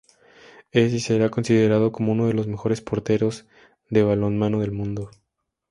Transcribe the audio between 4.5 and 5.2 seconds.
del mundo.